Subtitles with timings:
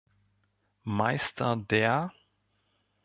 [0.83, 2.11] Meister der